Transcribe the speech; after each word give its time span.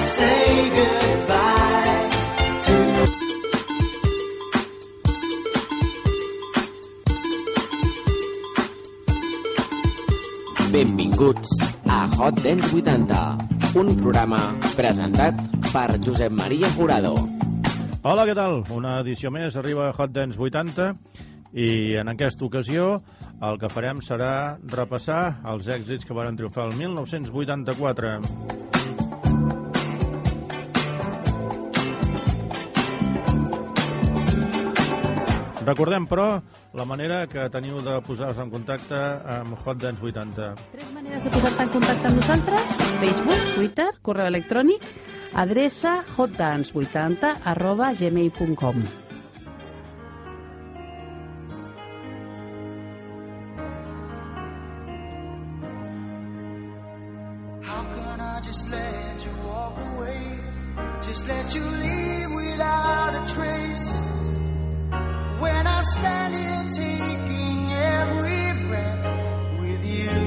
say 0.00 0.70
goodbye 0.70 2.10
to 2.64 2.76
Benvinguts 10.70 11.50
a 11.86 12.06
Hot 12.16 12.42
Dance 12.42 12.72
80, 12.72 13.38
un 13.76 13.96
programa 14.00 14.56
presentat 14.76 15.34
per 15.72 15.98
Josep 16.00 16.32
Maria 16.32 16.68
Jurado. 16.76 17.14
Hola, 18.00 18.24
què 18.24 18.34
tal? 18.38 18.62
Una 18.72 19.00
edició 19.02 19.28
més, 19.34 19.56
arriba 19.60 19.90
Hot 19.92 20.14
Dance 20.14 20.40
80 20.40 20.94
i 21.52 21.98
en 22.00 22.08
aquesta 22.08 22.46
ocasió 22.46 23.02
el 23.42 23.58
que 23.60 23.68
farem 23.72 24.00
serà 24.04 24.56
repassar 24.72 25.40
els 25.52 25.68
èxits 25.68 26.06
que 26.06 26.16
van 26.16 26.36
triomfar 26.38 26.68
el 26.70 26.76
1984. 26.78 28.79
Recordem, 35.70 36.06
però, 36.10 36.40
la 36.74 36.84
manera 36.88 37.20
que 37.30 37.44
teniu 37.54 37.78
de 37.86 37.92
posar-vos 38.02 38.40
en 38.42 38.48
contacte 38.50 38.96
amb 39.36 39.54
Hot 39.54 39.78
Dance 39.78 40.02
80. 40.02 40.48
Tres 40.72 40.88
maneres 40.96 41.22
de 41.22 41.30
posar-te 41.30 41.62
en 41.62 41.70
contacte 41.76 42.08
amb 42.10 42.18
nosaltres. 42.18 42.72
Facebook, 42.98 43.44
Twitter, 43.54 43.86
correu 44.02 44.26
electrònic, 44.32 44.88
adreça 45.44 45.92
hotdance80 46.16 47.36
arroba 47.52 47.92
gmail.com. 48.00 48.82
How 57.62 57.84
can 57.94 58.18
I 58.18 58.40
just 58.42 58.66
let 58.74 59.22
you 59.22 59.34
walk 59.46 59.78
away? 59.94 60.18
Just 61.00 61.28
let 61.28 61.54
you 61.54 61.62
leave 61.84 62.34
without 62.34 63.14
a 63.14 63.22
trace. 63.32 63.79
When 65.40 65.66
I 65.66 65.82
stand 65.82 66.34
here 66.34 66.66
taking 66.84 67.72
every 67.72 68.66
breath 68.66 69.04
with 69.60 69.82
you. 69.96 70.18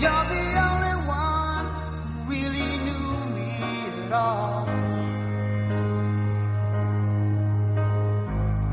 You're 0.00 0.26
the 0.34 0.46
only 0.68 0.96
one 1.08 1.64
who 2.04 2.30
really 2.30 2.70
knew 2.84 3.08
me 3.36 3.50
at 4.04 4.12
all. 4.12 4.66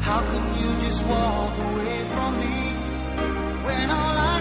How 0.08 0.20
can 0.32 0.46
you 0.62 0.70
just 0.80 1.06
walk 1.06 1.58
away 1.58 2.08
from 2.10 2.40
me? 2.40 2.60
when 3.70 3.90
all 3.92 4.18
I 4.18 4.39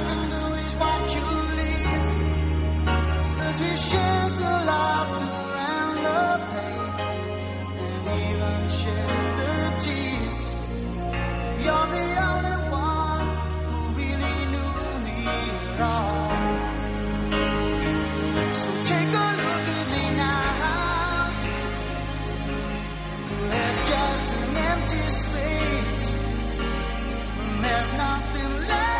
So 15.78 15.84
take 18.84 19.14
a 19.14 19.28
look 19.42 19.66
at 19.78 19.86
me 19.94 20.04
now. 20.16 21.30
Just 23.86 24.26
an 24.26 24.56
empty 24.56 25.04
space. 25.22 26.08
There's 27.62 27.92
nothing 27.92 28.52
left 28.66 28.97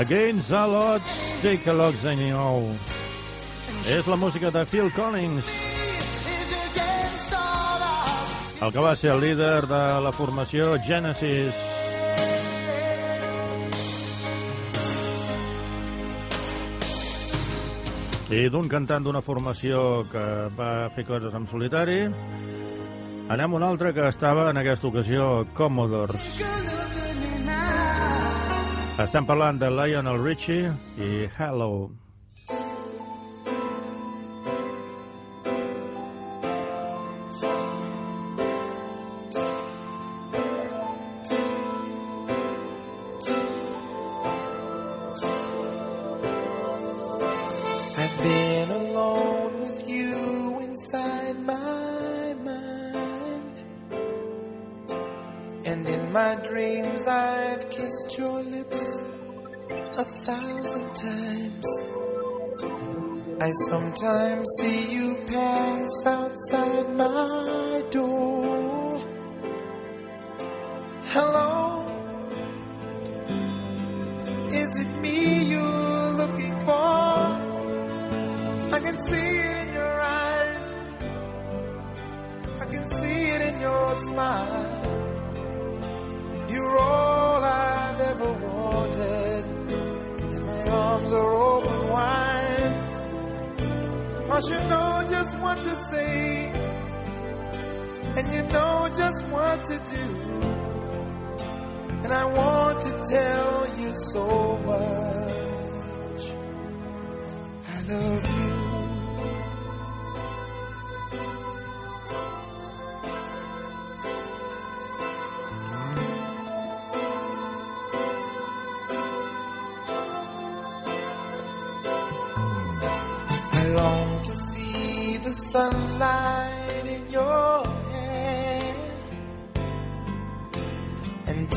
Against 0.00 0.50
all 0.50 0.74
odds, 0.74 1.10
take 1.42 1.66
a 1.66 1.74
look 1.74 1.94
at 2.06 2.16
you. 2.16 2.78
És 3.84 4.06
la 4.06 4.16
música 4.16 4.50
de 4.50 4.64
Phil 4.64 4.88
Collins, 4.96 5.44
el 8.62 8.72
que 8.72 8.80
va 8.80 8.94
ser 8.96 9.10
el 9.12 9.20
líder 9.20 9.66
de 9.68 9.80
la 10.00 10.12
formació 10.12 10.78
Genesis. 10.86 11.52
I 18.30 18.48
d'un 18.48 18.70
cantant 18.72 19.04
d'una 19.04 19.20
formació 19.20 20.06
que 20.08 20.24
va 20.56 20.88
fer 20.96 21.04
coses 21.04 21.36
en 21.36 21.44
solitari, 21.50 22.06
anem 23.28 23.52
a 23.52 23.60
un 23.60 23.68
altre 23.68 23.92
que 23.92 24.08
estava 24.08 24.48
en 24.48 24.64
aquesta 24.64 24.88
ocasió 24.88 25.44
Commodores. 25.52 26.49
Estem 29.00 29.24
parlant 29.24 29.56
de 29.56 29.68
Lionel 29.72 30.18
Richie 30.20 30.68
i 31.00 31.24
Hello. 31.38 31.88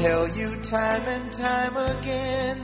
Tell 0.04 0.28
you 0.36 0.50
time 0.64 1.06
and 1.16 1.32
time 1.32 1.78
again 1.78 2.58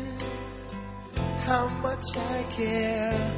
how 1.47 1.65
much 1.85 2.07
I 2.17 2.43
care. 2.49 3.31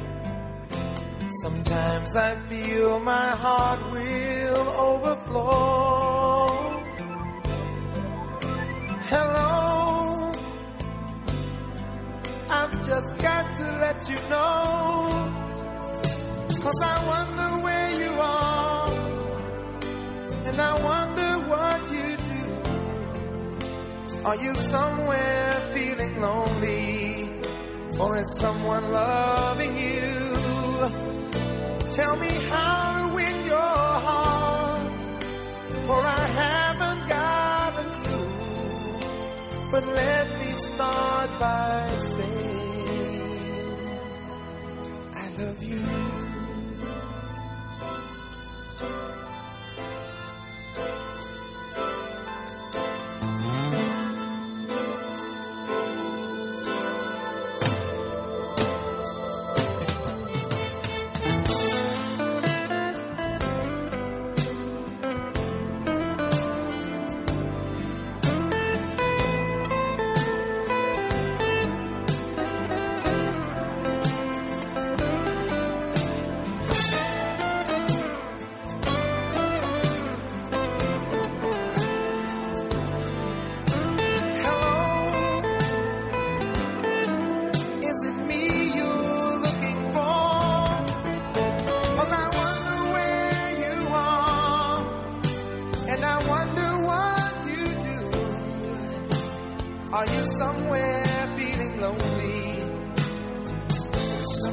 Sometimes 1.42 2.16
I 2.16 2.34
feel 2.50 2.98
my 2.98 3.28
heart 3.44 3.80
will 3.94 4.68
overflow. 4.90 6.48
Hello, 9.12 10.32
I've 12.58 12.76
just 12.90 13.10
got 13.18 13.44
to 13.58 13.66
let 13.84 13.98
you 14.10 14.18
know. 14.32 14.50
Cause 16.64 16.80
I 16.94 16.96
wonder 17.12 17.50
where 17.66 17.90
you 18.02 18.12
are, 18.20 18.90
and 20.48 20.60
I 20.60 20.72
wonder 20.90 21.21
Are 24.24 24.36
you 24.36 24.54
somewhere 24.54 25.70
feeling 25.74 26.20
lonely, 26.20 27.28
or 27.98 28.16
is 28.18 28.38
someone 28.38 28.92
loving 28.92 29.76
you? 29.76 30.88
Tell 31.90 32.16
me 32.16 32.28
how 32.48 33.08
to 33.08 33.14
win 33.16 33.46
your 33.46 33.58
heart, 34.06 34.92
for 35.86 36.00
I 36.00 36.24
haven't 36.44 37.08
got 37.08 37.80
a 37.80 37.86
clue. 38.04 38.30
But 39.72 39.84
let 39.86 40.38
me 40.38 40.50
start 40.68 41.30
by 41.40 41.96
saying, 41.96 43.76
I 45.14 45.28
love 45.36 45.62
you. 45.64 46.11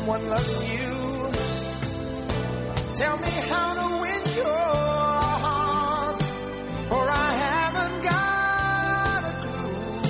Someone 0.09 0.29
loving 0.29 0.63
you? 0.73 0.95
Tell 2.95 3.17
me 3.17 3.33
how 3.51 3.69
to 3.79 3.85
win 4.03 4.23
your 4.41 4.65
heart, 5.45 6.17
for 6.89 7.03
I 7.25 7.29
haven't 7.45 7.97
got 8.11 9.21
a 9.31 9.35
clue. 9.44 10.01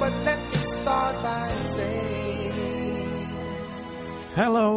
But 0.00 0.12
let 0.24 0.40
me 0.50 0.60
start 0.76 1.14
by 1.22 1.48
saying, 1.76 3.28
Hello! 4.34 4.68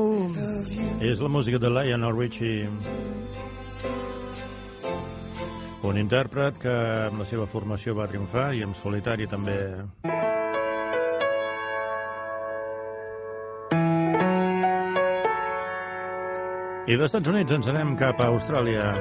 És 0.99 1.19
la 1.19 1.29
música 1.29 1.57
de 1.57 1.69
Lionel 1.69 2.15
Richie. 2.17 2.69
Un 5.87 5.95
intèrpret 5.95 6.57
que 6.59 6.73
amb 7.07 7.21
la 7.21 7.25
seva 7.25 7.45
formació 7.47 7.95
va 7.95 8.07
triomfar 8.11 8.49
i 8.57 8.63
en 8.65 8.73
solitari 8.75 9.27
també. 9.29 9.61
I 16.87 16.95
dels 16.95 17.09
Estats 17.09 17.27
Units 17.27 17.51
ens 17.51 17.67
anem 17.67 17.89
cap 17.99 18.21
a 18.23 18.29
Austràlia. 18.31 18.93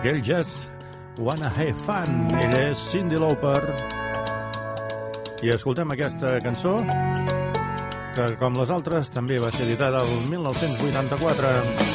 Girl 0.00 0.22
Just 0.24 0.70
Wanna 1.20 1.52
Have 1.52 1.76
Fun. 1.84 2.24
Ell 2.40 2.56
és 2.62 2.80
Cindy 2.94 3.20
Lauper. 3.20 3.60
I 5.44 5.52
escoltem 5.52 5.92
aquesta 5.92 6.38
cançó 6.40 6.78
que, 8.16 8.32
com 8.40 8.56
les 8.56 8.72
altres, 8.72 9.12
també 9.12 9.36
va 9.36 9.52
ser 9.52 9.68
editada 9.68 10.00
el 10.00 10.28
1984. 10.32 11.89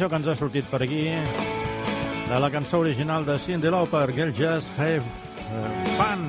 versió 0.00 0.08
que 0.08 0.16
ens 0.16 0.28
ha 0.32 0.34
sortit 0.38 0.68
per 0.70 0.78
aquí 0.80 1.00
de 2.30 2.36
la 2.40 2.48
cançó 2.48 2.78
original 2.80 3.26
de 3.26 3.34
Cindy 3.36 3.68
Lauper, 3.68 4.06
Girl 4.16 4.32
Just 4.32 4.72
Have 4.78 5.04
Fun. 5.98 6.22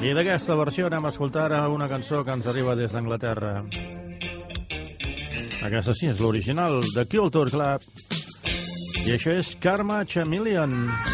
I 0.00 0.14
d'aquesta 0.16 0.56
versió 0.56 0.88
anem 0.88 1.04
a 1.04 1.12
escoltar 1.12 1.50
una 1.68 1.90
cançó 1.92 2.24
que 2.24 2.32
ens 2.32 2.48
arriba 2.48 2.78
des 2.80 2.96
d'Anglaterra. 2.96 3.58
Aquesta 5.68 5.92
sí, 5.92 6.08
és 6.08 6.24
l'original, 6.24 6.80
de 6.96 7.04
Culture 7.04 7.52
Club. 7.52 7.84
I 9.04 9.18
això 9.18 9.36
és 9.36 9.52
Karma 9.60 10.06
Chameleon. 10.06 10.72
Karma 10.72 10.88
Chameleon. 10.88 11.09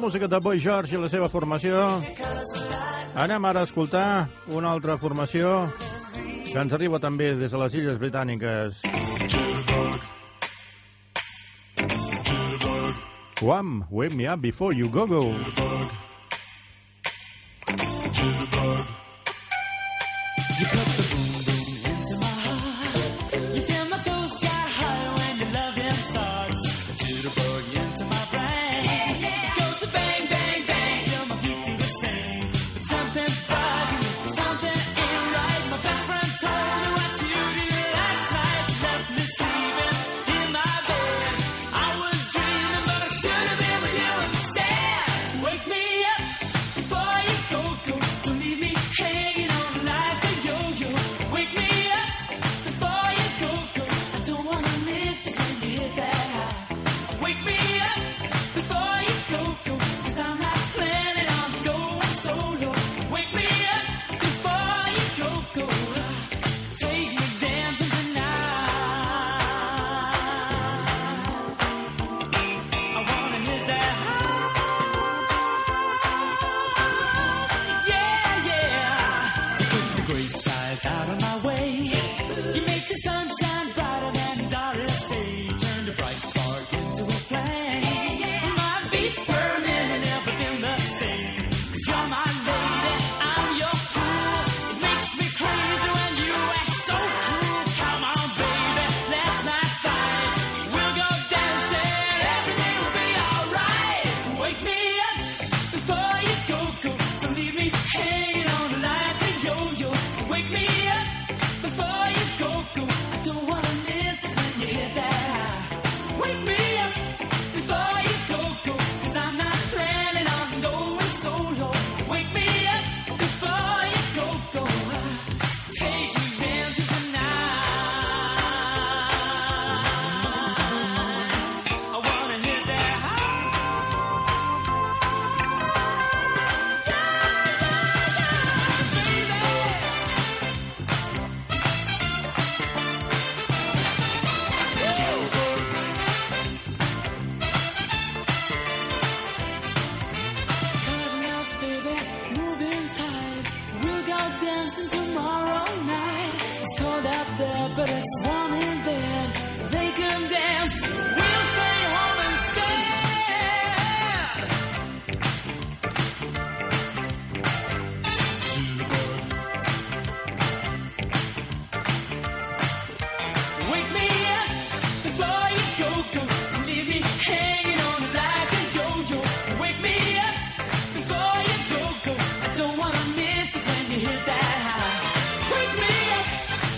música 0.00 0.26
de 0.26 0.38
Boy 0.40 0.58
George 0.58 0.96
i 0.96 0.98
la 0.98 1.08
seva 1.12 1.28
formació. 1.28 1.76
Anem 3.20 3.44
ara 3.44 3.60
a 3.60 3.68
escoltar 3.68 4.28
una 4.48 4.72
altra 4.72 4.96
formació 4.96 5.66
que 6.50 6.58
ens 6.58 6.72
arriba 6.72 6.98
també 6.98 7.34
des 7.36 7.52
de 7.52 7.60
les 7.60 7.76
Illes 7.76 8.00
Britàniques. 8.00 8.80
Wham! 13.42 13.84
Wake 13.90 14.14
me 14.16 14.26
up 14.26 14.40
before 14.40 14.72
you 14.72 14.88
go-go. 14.88 15.22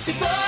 It's 0.05 0.21
all 0.21 0.42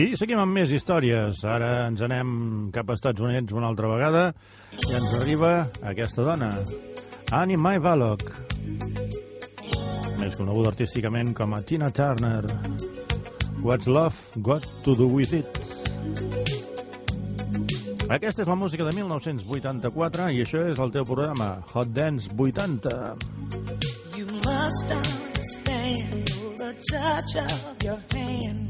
I 0.00 0.14
seguim 0.16 0.38
amb 0.40 0.56
més 0.56 0.70
històries. 0.72 1.42
Ara 1.44 1.68
ens 1.90 2.00
anem 2.00 2.28
cap 2.72 2.88
a 2.88 2.94
Estats 2.96 3.20
Units 3.20 3.52
una 3.52 3.68
altra 3.68 3.90
vegada 3.90 4.22
i 4.72 4.94
ens 4.96 5.10
arriba 5.18 5.50
aquesta 5.90 6.24
dona, 6.24 6.48
Annie 7.36 7.60
Mae 7.60 7.82
Vallock, 7.84 8.30
més 10.22 10.38
coneguda 10.38 10.72
artísticament 10.72 11.34
com 11.36 11.52
a 11.52 11.60
Tina 11.68 11.90
Turner. 11.92 12.46
What's 13.60 13.90
Love 13.90 14.40
Got 14.40 14.64
to 14.86 14.96
Do 14.96 15.10
With 15.10 15.36
It? 15.36 15.60
Aquesta 18.08 18.46
és 18.46 18.48
la 18.48 18.56
música 18.56 18.88
de 18.88 18.96
1984 18.96 20.30
i 20.32 20.40
això 20.46 20.64
és 20.70 20.80
el 20.80 20.96
teu 20.96 21.04
programa, 21.04 21.58
Hot 21.74 21.92
Dance 21.92 22.32
80. 22.38 22.96
You 24.16 24.32
must 24.48 24.96
understand 24.96 26.34
the 26.56 26.72
touch 26.88 27.36
of 27.44 27.84
your 27.84 28.00
hand 28.16 28.69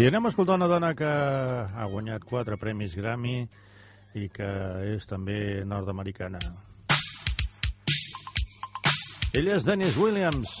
I 0.00 0.06
anem 0.08 0.24
a 0.24 0.30
escoltar 0.30 0.54
una 0.56 0.64
dona 0.64 0.94
que 0.96 1.04
ha 1.04 1.86
guanyat 1.92 2.22
quatre 2.24 2.56
premis 2.56 2.94
Grammy 2.96 3.42
i 4.16 4.28
que 4.32 4.46
és 4.94 5.04
també 5.04 5.60
nord-americana. 5.68 6.40
Ella 9.36 9.58
és 9.58 9.66
Dennis 9.66 9.98
Williams 10.00 10.54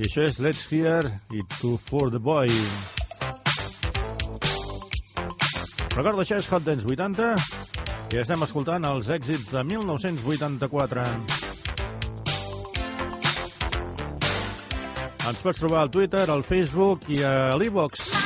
i 0.00 0.08
això 0.08 0.24
és 0.26 0.40
Let's 0.42 0.64
Hear 0.72 1.06
i 1.30 1.44
Two 1.54 1.76
For 1.86 2.10
The 2.10 2.18
Boy. 2.18 2.50
Recorda, 5.94 6.26
això 6.26 6.42
és 6.42 6.50
Hot 6.50 6.66
Dance 6.66 6.82
80 6.82 7.30
i 8.10 8.20
estem 8.24 8.42
escoltant 8.42 8.90
els 8.90 9.06
èxits 9.20 9.54
de 9.54 9.62
1984. 9.70 11.06
Ens 15.30 15.46
pots 15.46 15.62
trobar 15.62 15.86
al 15.86 15.94
Twitter, 15.94 16.26
al 16.26 16.42
Facebook 16.42 17.06
i 17.14 17.22
a 17.22 17.54
l'Evox. 17.54 18.23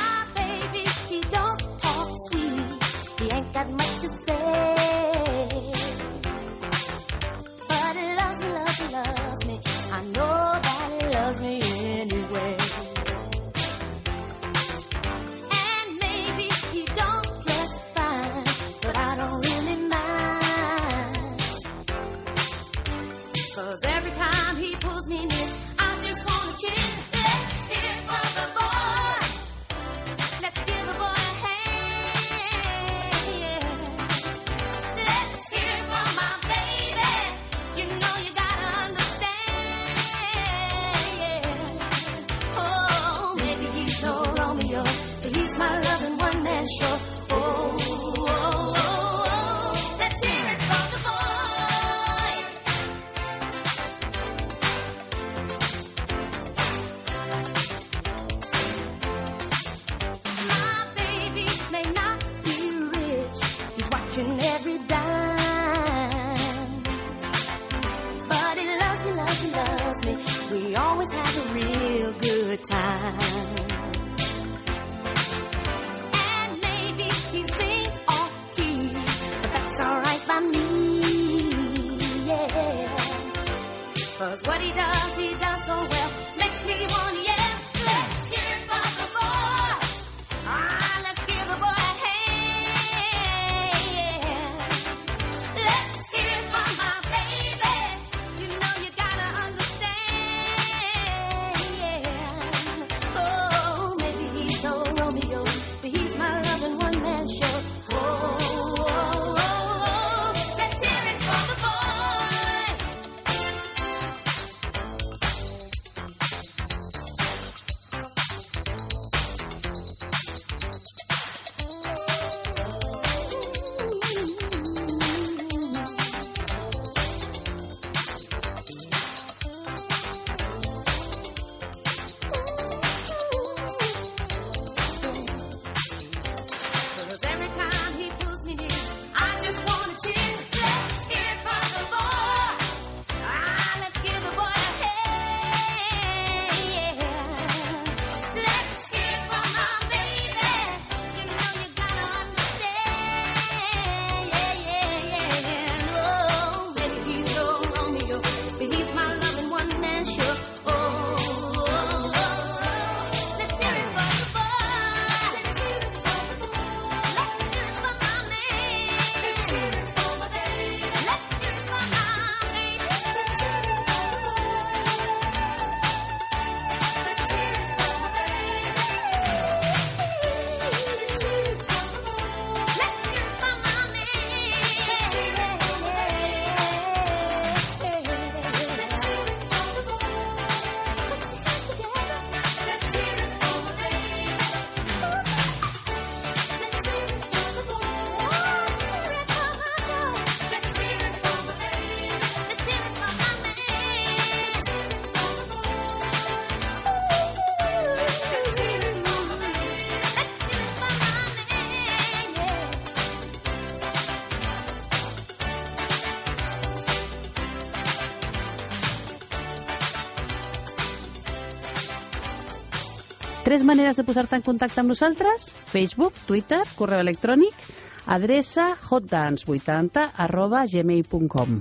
Tres 223.49 223.63
maneres 223.65 223.97
de 223.97 224.03
posar-te 224.05 224.37
en 224.37 224.43
contacte 224.45 224.77
amb 224.77 224.91
nosaltres? 224.93 225.47
Facebook, 225.71 226.13
Twitter, 226.27 226.59
correu 226.77 227.01
electrònic, 227.01 227.57
adreça 228.05 228.67
hotdance80 228.91 230.05
arroba 230.27 230.67
gmail.com. 230.69 231.57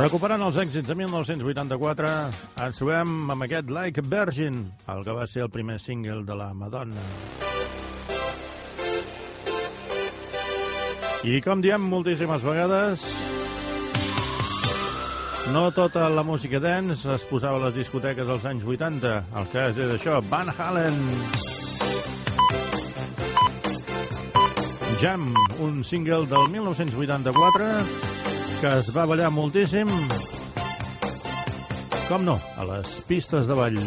Recuperant 0.00 0.40
els 0.40 0.56
èxits 0.56 0.88
de 0.88 0.94
1984, 0.96 2.10
ens 2.64 2.78
trobem 2.80 3.10
amb 3.34 3.44
aquest 3.44 3.68
Like 3.68 4.00
Virgin, 4.08 4.62
el 4.88 5.02
que 5.04 5.12
va 5.12 5.26
ser 5.28 5.42
el 5.44 5.50
primer 5.52 5.76
single 5.76 6.22
de 6.24 6.36
la 6.40 6.46
Madonna. 6.56 7.02
I 11.28 11.42
com 11.44 11.60
diem 11.60 11.84
moltíssimes 11.92 12.40
vegades, 12.40 13.04
no 15.52 15.66
tota 15.76 16.08
la 16.08 16.24
música 16.24 16.62
dance 16.64 17.04
es 17.12 17.26
posava 17.28 17.60
a 17.60 17.66
les 17.66 17.76
discoteques 17.82 18.28
als 18.32 18.46
anys 18.48 18.64
80. 18.64 19.12
El 19.36 19.50
cas 19.52 19.76
és 19.76 19.92
això, 19.98 20.22
Van 20.32 20.48
Halen. 20.48 20.96
Jam, 25.04 25.28
un 25.60 25.84
single 25.84 26.24
del 26.32 26.48
1984 26.56 28.19
que 28.60 28.70
es 28.76 28.90
va 28.92 29.06
ballar 29.08 29.30
moltíssim, 29.32 29.88
com 32.10 32.28
no, 32.28 32.36
a 32.60 32.68
les 32.74 33.00
pistes 33.08 33.48
de 33.48 33.56
ball. 33.56 33.80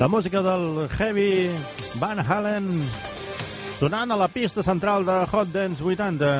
La 0.00 0.08
música 0.08 0.42
del 0.42 0.88
Heavy 0.88 1.50
Van 2.00 2.18
Halen 2.18 2.66
sonant 3.78 4.10
a 4.10 4.16
la 4.16 4.26
pista 4.28 4.62
central 4.62 5.06
de 5.06 5.20
Hot 5.30 5.52
Dance 5.54 5.84
80. 5.84 6.30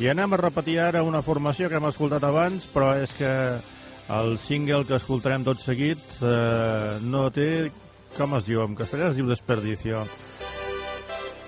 I 0.00 0.08
anem 0.10 0.34
a 0.34 0.40
repetir 0.40 0.80
ara 0.82 1.04
una 1.06 1.22
formació 1.22 1.68
que 1.70 1.78
hem 1.78 1.86
escoltat 1.86 2.24
abans, 2.26 2.66
però 2.72 2.92
és 2.98 3.14
que 3.14 3.30
el 4.10 4.38
single 4.42 4.82
que 4.88 4.98
escoltarem 4.98 5.46
tot 5.46 5.62
seguit 5.62 6.02
eh, 6.22 6.98
no 7.06 7.28
té... 7.30 7.70
com 8.16 8.34
es 8.34 8.48
diu? 8.48 8.64
En 8.64 8.74
castellà 8.74 9.12
es 9.12 9.18
diu 9.20 9.28
Desperdició. 9.30 10.02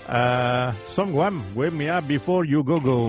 Eh, 0.06 0.68
Some 0.94 1.10
Guam, 1.10 1.42
Wake 1.56 1.74
Me 1.74 1.90
Up 1.90 2.06
Before 2.06 2.46
You 2.46 2.62
Go 2.62 2.78
Go. 2.80 3.00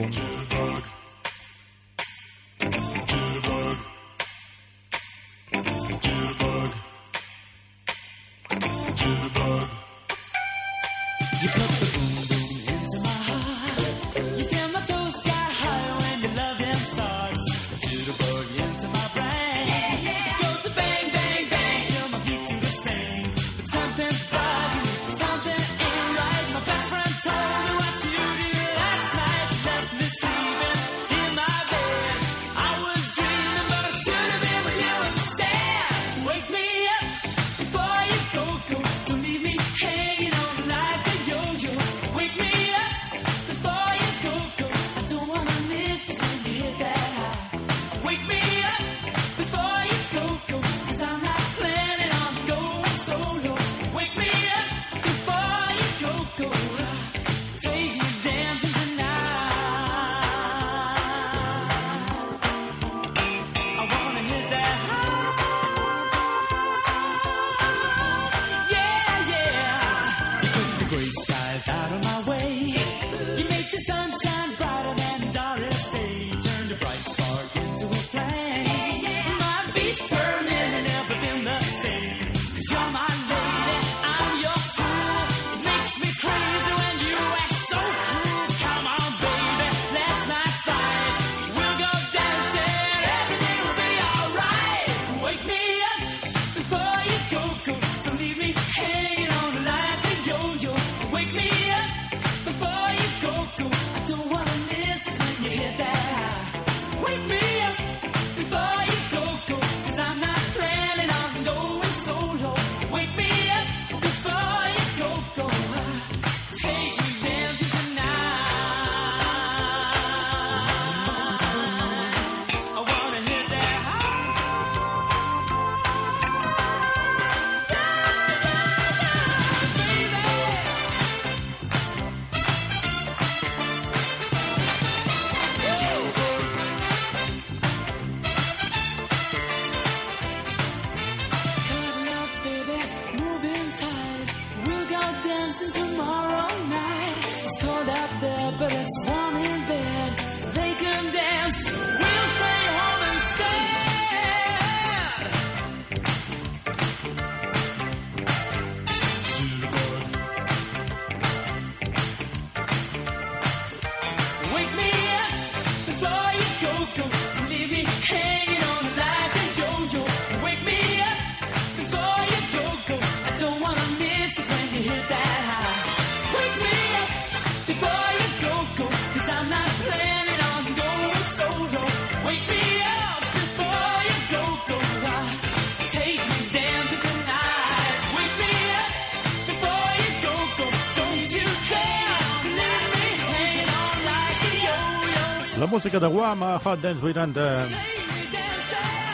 La 195.63 195.67
música 195.67 195.97
de 195.97 196.07
Guam 196.07 196.43
a 196.43 196.57
Hot 196.57 196.81
Dance 196.81 196.99
80. 196.99 197.43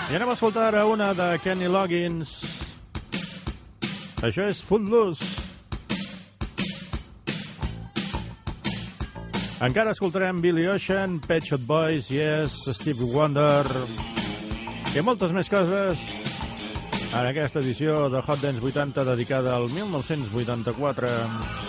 I 0.10 0.16
anem 0.18 0.32
a 0.32 0.34
escoltar 0.34 0.64
ara 0.72 0.82
una 0.90 1.12
de 1.14 1.28
Kenny 1.44 1.68
Loggins. 1.70 2.32
Això 4.26 4.48
és 4.50 4.64
Footloose. 4.66 5.28
Encara 9.62 9.94
escoltarem 9.94 10.42
Billy 10.42 10.66
Ocean, 10.74 11.20
Pet 11.22 11.52
Shop 11.52 11.70
Boys, 11.70 12.10
Yes, 12.10 12.58
Steve 12.82 13.14
Wonder 13.14 13.86
i 14.98 15.06
moltes 15.06 15.30
més 15.30 15.54
coses 15.54 16.02
en 17.14 17.30
aquesta 17.30 17.62
edició 17.62 18.08
de 18.10 18.26
Hot 18.26 18.42
Dance 18.42 18.66
80 18.66 19.06
dedicada 19.14 19.54
al 19.54 19.70
1984. 19.70 21.69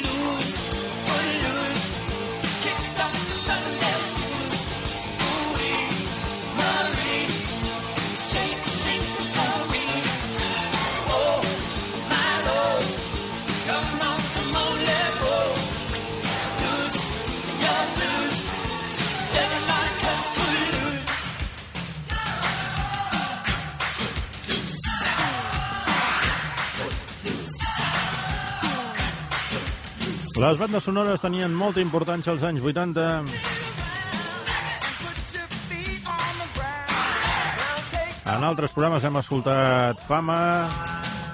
Les 30.51 30.59
bandes 30.59 30.83
sonores 30.83 31.21
tenien 31.23 31.53
molta 31.55 31.79
importància 31.79 32.33
als 32.33 32.41
anys 32.43 32.59
80. 32.59 33.03
En 38.33 38.43
altres 38.49 38.75
programes 38.75 39.07
hem 39.07 39.15
escoltat 39.21 40.03
Fama, 40.09 40.41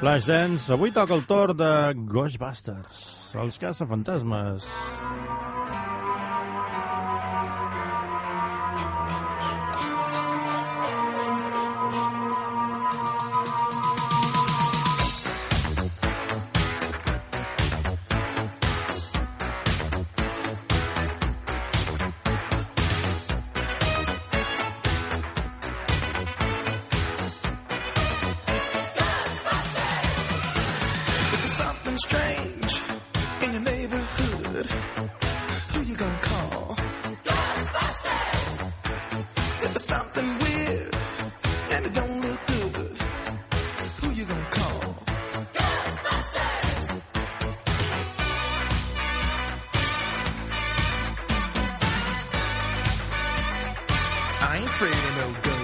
Flashdance... 0.03 0.69
Avui 0.77 0.93
toca 0.93 1.17
el 1.17 1.25
torn 1.25 1.57
de 1.57 1.71
Ghostbusters, 2.13 3.01
els 3.41 3.57
caçafantasmes. 3.65 4.69
Ghostbusters. 4.69 4.86
I 54.49 54.59
ain't 54.59 54.65
afraid 54.65 54.93
of 54.93 55.17
no 55.17 55.41
ghost. 55.41 55.56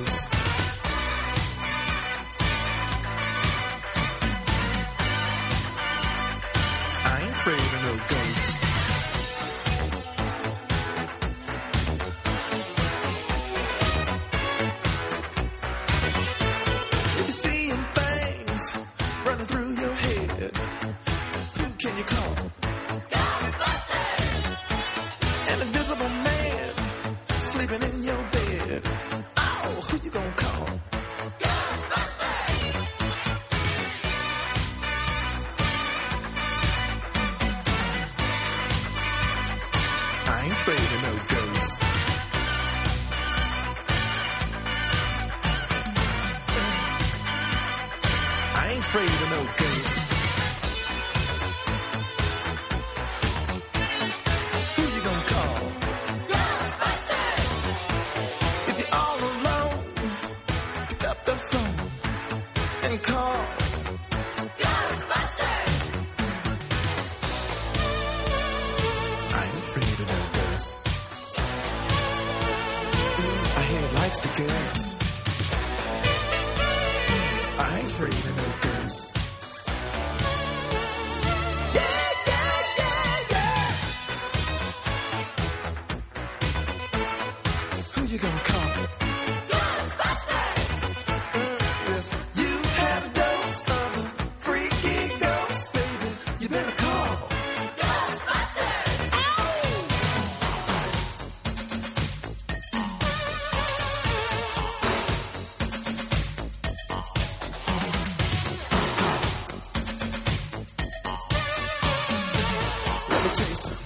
taste. 113.34 113.83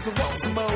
just 0.00 0.18
walk 0.18 0.38
some. 0.38 0.69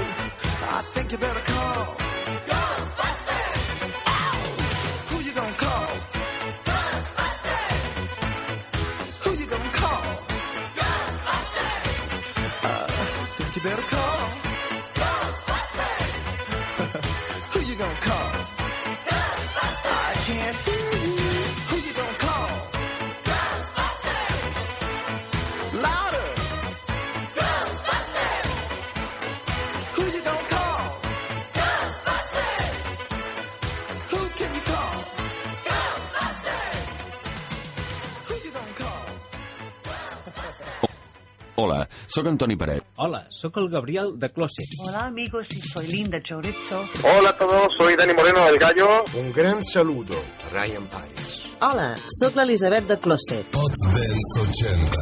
Soc 42.15 42.29
Antoni 42.31 42.55
Paret. 42.55 42.85
Hola, 43.03 43.27
sóc 43.29 43.57
el 43.57 43.69
Gabriel 43.69 44.13
de 44.17 44.29
Closet. 44.31 44.69
Hola, 44.87 45.07
amigos, 45.07 45.49
soy 45.73 45.89
Linda 45.89 46.23
Chorizo. 46.23 46.85
Hola 47.03 47.31
a 47.31 47.37
todos, 47.37 47.67
soy 47.77 47.97
Dani 47.97 48.15
Moreno 48.15 48.45
del 48.45 48.57
Gallo. 48.57 49.03
Un 49.19 49.33
gran 49.33 49.65
saludo, 49.65 50.15
Ryan 50.53 50.87
Paris. 50.87 51.43
Hola, 51.61 51.99
sóc 52.21 52.37
l'Elisabet 52.37 52.87
de 52.87 52.99
Closet. 52.99 53.51
Pots 53.51 53.83
Dance 53.91 54.41
80. 54.47 54.97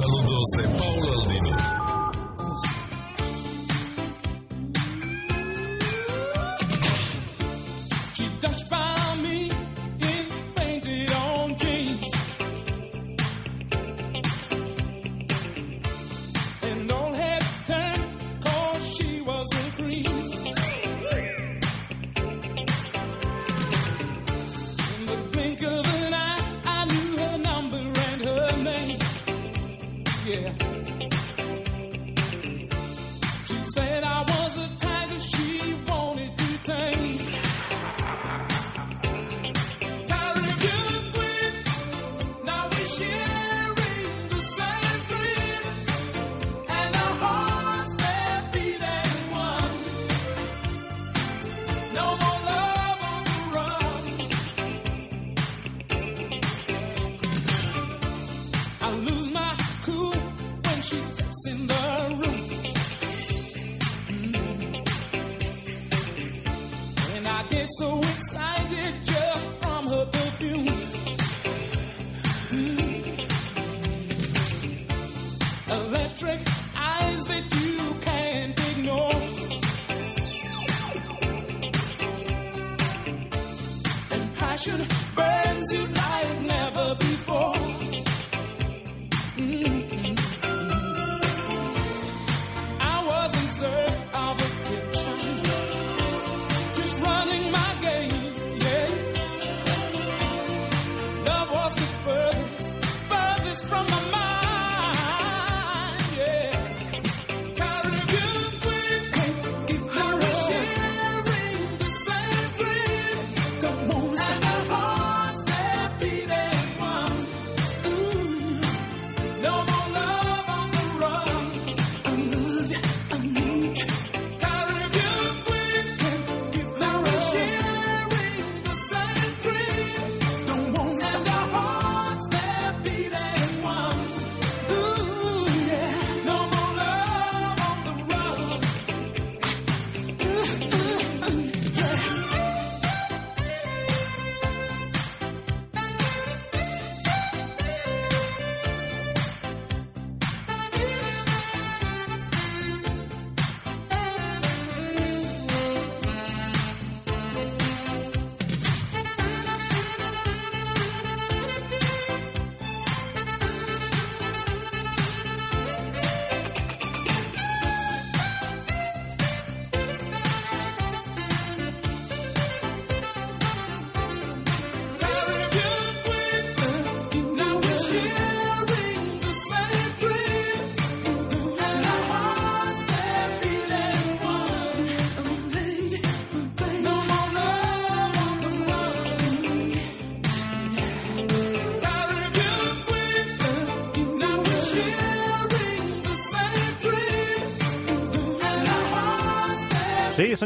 Saludos 0.00 0.48
de 0.56 0.64
Paula 0.78 1.12
Aldini. 1.20 1.63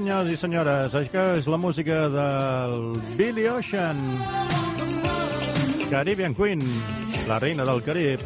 senyors 0.09 0.33
i 0.33 0.37
senyores, 0.41 0.95
això 0.97 1.23
és 1.37 1.47
la 1.53 1.59
música 1.61 1.97
del 2.09 2.95
Billy 3.19 3.45
Ocean. 3.53 3.99
Caribbean 5.91 6.33
Queen, 6.33 6.63
la 7.29 7.37
reina 7.39 7.67
del 7.69 7.83
Carib. 7.85 8.25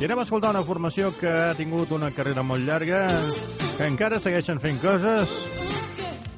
I 0.00 0.08
anem 0.08 0.18
a 0.18 0.26
escoltar 0.26 0.50
una 0.50 0.64
formació 0.66 1.12
que 1.14 1.30
ha 1.30 1.54
tingut 1.54 1.94
una 1.94 2.10
carrera 2.10 2.42
molt 2.42 2.66
llarga, 2.66 3.04
que 3.76 3.86
encara 3.86 4.18
segueixen 4.18 4.58
fent 4.58 4.82
coses, 4.82 5.38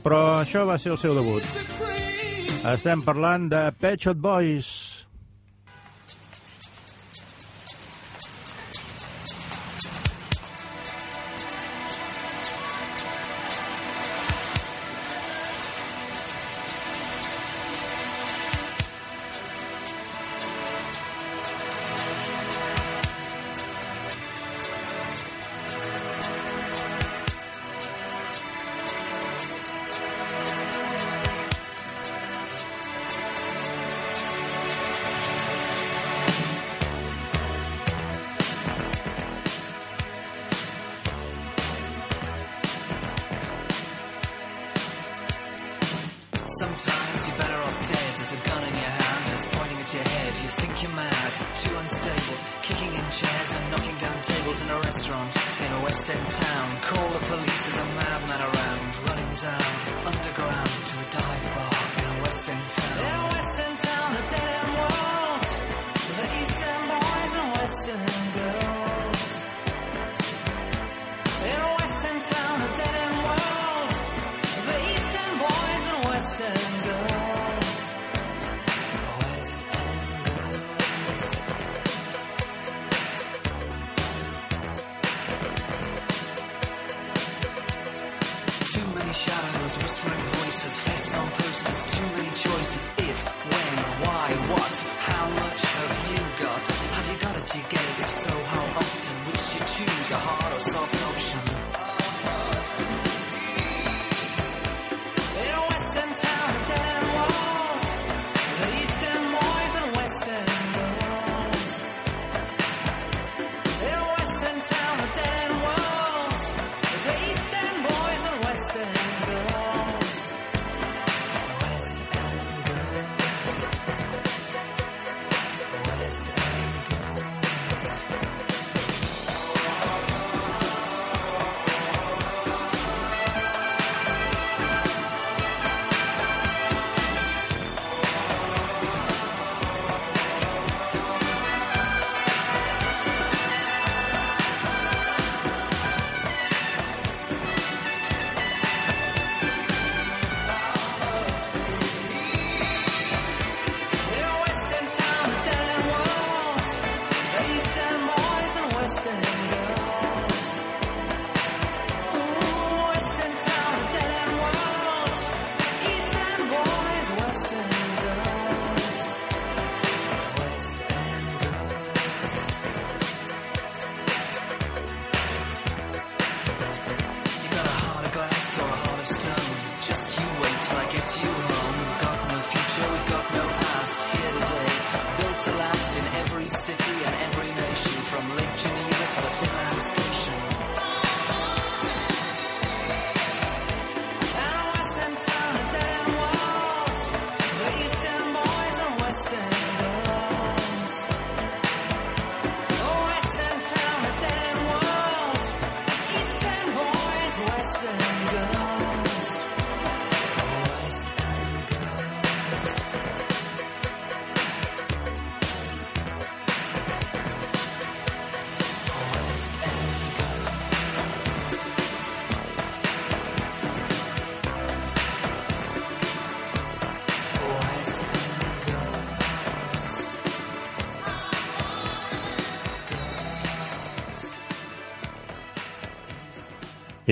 però 0.05 0.43
això 0.43 0.67
va 0.69 0.77
ser 0.77 0.93
el 0.93 1.01
seu 1.01 1.17
debut. 1.17 1.49
Estem 2.69 3.01
parlant 3.01 3.49
de 3.49 3.71
Pet 3.81 4.11
Shop 4.11 4.21
Boys. 4.21 4.82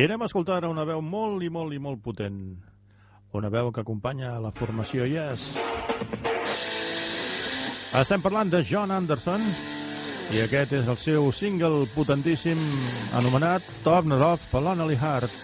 I 0.00 0.04
anem 0.06 0.22
a 0.22 0.26
escoltar 0.30 0.54
ara 0.56 0.68
una 0.72 0.86
veu 0.88 1.02
molt 1.04 1.42
i 1.44 1.50
molt 1.52 1.74
i 1.76 1.78
molt 1.78 1.98
potent. 2.00 2.36
Una 3.36 3.50
veu 3.52 3.66
que 3.68 3.82
acompanya 3.82 4.30
la 4.40 4.48
formació 4.48 5.04
Yes. 5.04 5.42
Estem 8.00 8.24
parlant 8.24 8.48
de 8.48 8.62
John 8.64 8.94
Anderson 8.96 9.44
i 10.32 10.40
aquest 10.40 10.72
és 10.78 10.88
el 10.88 10.96
seu 11.02 11.28
single 11.36 11.84
potentíssim 11.92 12.62
anomenat 13.20 13.68
Torn 13.84 14.16
Off 14.16 14.54
Lonely 14.54 14.96
Heart. 14.96 15.39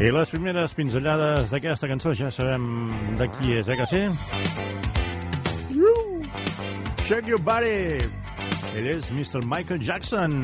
I 0.00 0.08
les 0.08 0.30
primeres 0.32 0.72
pinzellades 0.72 1.50
d'aquesta 1.52 1.88
cançó 1.90 2.14
ja 2.16 2.30
sabem 2.32 2.62
de 3.18 3.26
qui 3.34 3.52
és, 3.58 3.68
eh 3.68 3.76
que 3.76 3.86
sí? 3.90 4.00
Woo! 5.76 6.24
Shake 7.04 7.28
your 7.28 7.42
body! 7.44 8.00
It 8.72 8.86
és 8.96 9.10
Mr. 9.12 9.44
Michael 9.44 9.84
Jackson. 9.84 10.40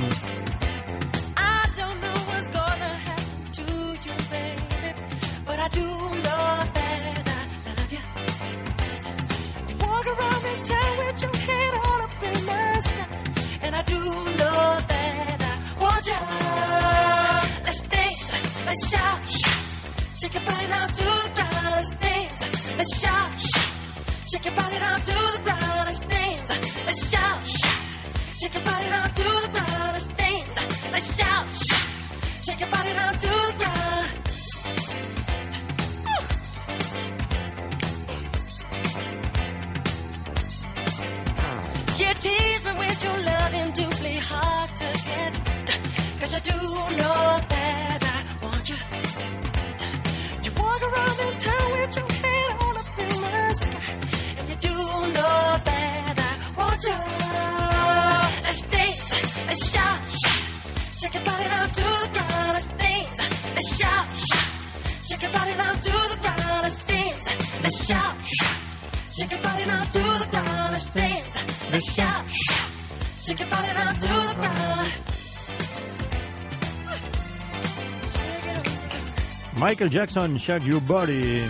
Michael 79.59 79.89
Jackson, 79.89 80.37
Shake 80.37 80.67
Your 80.67 80.81
Body. 80.83 81.41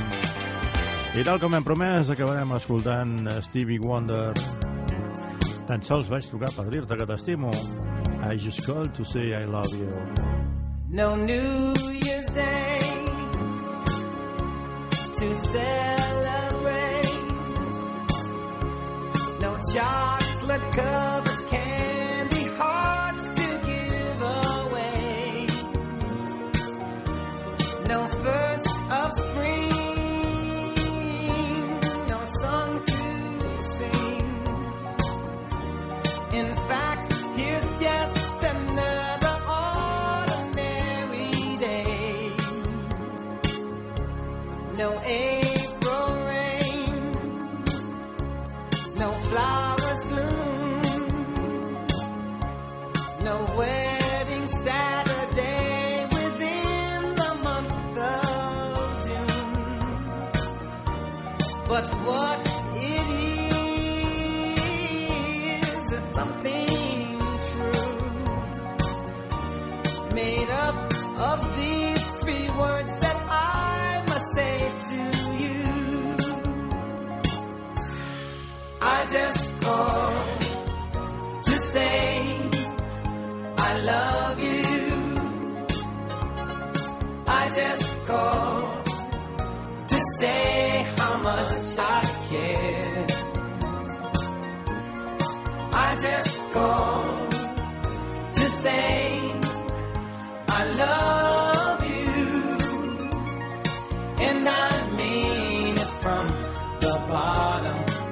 I 1.14 1.24
tal 1.24 1.40
com 1.40 1.54
hem 1.54 1.64
promès, 1.64 2.10
acabarem 2.10 2.52
escoltant 2.54 3.26
Stevie 3.42 3.80
Wonder. 3.82 4.32
Tan 5.66 5.82
sols 5.82 6.06
vaig 6.06 6.28
trucar 6.30 6.52
per 6.54 6.68
dir-te 6.70 6.96
que 7.00 7.06
t'estimo. 7.08 7.50
I 8.22 8.36
just 8.38 8.62
called 8.66 8.94
to 8.94 9.04
say 9.04 9.34
I 9.34 9.44
love 9.44 9.74
you. 9.74 9.90
No 10.88 11.16
New 11.16 11.74
Year's 11.74 12.30
Day 12.30 12.78
to 15.16 15.34
celebrate. 15.50 17.10
No 19.42 19.58
chocolate 19.72 20.72
cover. 20.76 21.35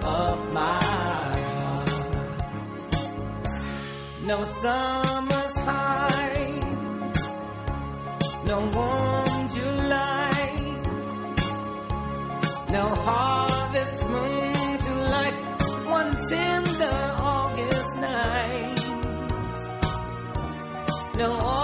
of 0.04 0.52
my 0.52 0.82
heart. 0.82 1.90
No 4.26 4.44
summer's 4.44 5.58
high, 5.68 6.60
no 8.46 8.58
warm 8.76 9.48
July, 9.56 10.40
no 12.70 12.84
harvest 13.08 14.08
moon 14.08 14.78
to 14.86 14.92
light, 15.14 15.38
one 15.86 16.12
tender 16.28 16.96
August 17.18 17.94
night. 17.96 18.80
No. 21.16 21.63